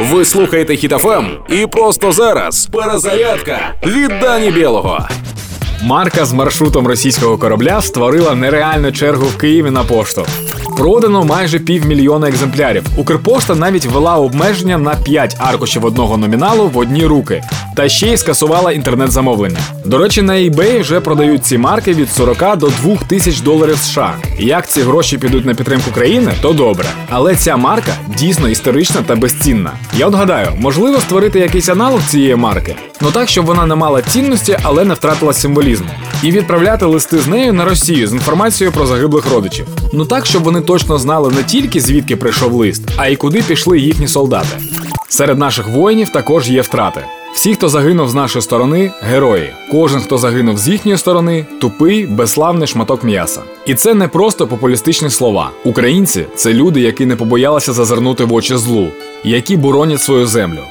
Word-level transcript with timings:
Ви 0.00 0.24
слухаєте 0.24 0.76
Хітофем 0.76 1.26
і 1.48 1.66
просто 1.66 2.12
зараз 2.12 2.66
перезарядка 2.66 3.74
від 3.86 4.08
Дані 4.20 4.50
Білого. 4.50 5.08
Марка 5.82 6.24
з 6.24 6.32
маршрутом 6.32 6.86
російського 6.86 7.38
корабля 7.38 7.82
створила 7.82 8.34
нереальну 8.34 8.92
чергу 8.92 9.26
в 9.26 9.36
Києві 9.38 9.70
на 9.70 9.84
пошту. 9.84 10.26
Продано 10.76 11.24
майже 11.24 11.58
півмільйона 11.58 12.28
екземплярів. 12.28 12.84
Укрпошта 12.96 13.54
навіть 13.54 13.86
ввела 13.86 14.16
обмеження 14.16 14.78
на 14.78 14.94
5 14.94 15.36
аркушів 15.38 15.84
одного 15.84 16.16
номіналу 16.16 16.68
в 16.68 16.78
одні 16.78 17.06
руки, 17.06 17.42
та 17.76 17.88
ще 17.88 18.06
й 18.12 18.16
скасувала 18.16 18.72
інтернет-замовлення. 18.72 19.58
До 19.84 19.98
речі, 19.98 20.22
на 20.22 20.32
eBay 20.32 20.80
вже 20.80 21.00
продають 21.00 21.44
ці 21.44 21.58
марки 21.58 21.92
від 21.92 22.10
40 22.10 22.56
до 22.58 22.66
2 22.66 22.96
тисяч 23.08 23.40
доларів 23.40 23.78
США. 23.78 24.14
Як 24.38 24.68
ці 24.68 24.82
гроші 24.82 25.18
підуть 25.18 25.46
на 25.46 25.54
підтримку 25.54 25.90
країни, 25.90 26.32
то 26.42 26.52
добре. 26.52 26.86
Але 27.10 27.36
ця 27.36 27.56
марка 27.56 27.92
дійсно 28.18 28.48
історична 28.48 29.02
та 29.06 29.16
безцінна. 29.16 29.72
Я 29.98 30.06
от 30.06 30.14
гадаю, 30.14 30.48
можливо 30.58 31.00
створити 31.00 31.38
якийсь 31.38 31.68
аналог 31.68 32.00
цієї 32.08 32.36
марки. 32.36 32.74
Ну 33.00 33.10
так, 33.10 33.28
щоб 33.28 33.46
вона 33.46 33.66
не 33.66 33.74
мала 33.74 34.02
цінності, 34.02 34.58
але 34.62 34.84
не 34.84 34.94
втратила 34.94 35.32
символізму. 35.32 35.88
І 36.22 36.30
відправляти 36.30 36.84
листи 36.84 37.18
з 37.18 37.26
нею 37.26 37.52
на 37.52 37.64
Росію 37.64 38.08
з 38.08 38.12
інформацією 38.12 38.72
про 38.72 38.86
загиблих 38.86 39.30
родичів. 39.32 39.66
Ну 39.92 40.04
так, 40.04 40.26
щоб 40.26 40.42
вони 40.42 40.60
точно 40.60 40.98
знали 40.98 41.30
не 41.30 41.42
тільки 41.42 41.80
звідки 41.80 42.16
прийшов 42.16 42.52
лист, 42.52 42.82
а 42.96 43.08
й 43.08 43.16
куди 43.16 43.42
пішли 43.42 43.78
їхні 43.78 44.08
солдати. 44.08 44.56
Серед 45.12 45.38
наших 45.38 45.68
воїнів 45.68 46.08
також 46.08 46.50
є 46.50 46.60
втрати. 46.60 47.04
Всі, 47.34 47.54
хто 47.54 47.68
загинув 47.68 48.08
з 48.08 48.14
нашої 48.14 48.42
сторони, 48.42 48.90
герої. 49.02 49.52
Кожен, 49.72 50.00
хто 50.00 50.18
загинув 50.18 50.58
з 50.58 50.68
їхньої 50.68 50.98
сторони, 50.98 51.46
тупий, 51.60 52.06
безславний 52.06 52.68
шматок 52.68 53.04
м'яса. 53.04 53.42
І 53.66 53.74
це 53.74 53.94
не 53.94 54.08
просто 54.08 54.46
популістичні 54.46 55.10
слова. 55.10 55.50
Українці 55.64 56.26
це 56.34 56.52
люди, 56.52 56.80
які 56.80 57.06
не 57.06 57.16
побоялися 57.16 57.72
зазирнути 57.72 58.24
в 58.24 58.32
очі 58.32 58.56
злу, 58.56 58.88
які 59.24 59.56
боронять 59.56 60.02
свою 60.02 60.26
землю. 60.26 60.62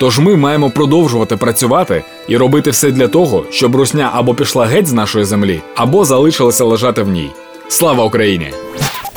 Тож 0.00 0.18
ми 0.18 0.36
маємо 0.36 0.70
продовжувати 0.70 1.36
працювати 1.36 2.04
і 2.28 2.36
робити 2.36 2.70
все 2.70 2.90
для 2.90 3.08
того, 3.08 3.44
щоб 3.50 3.76
русня 3.76 4.10
або 4.14 4.34
пішла 4.34 4.66
геть 4.66 4.86
з 4.86 4.92
нашої 4.92 5.24
землі, 5.24 5.60
або 5.76 6.04
залишилася 6.04 6.64
лежати 6.64 7.02
в 7.02 7.08
ній. 7.08 7.30
Слава 7.68 8.04
Україні! 8.04 8.63